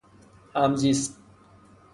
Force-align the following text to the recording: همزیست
همزیست 0.55 1.17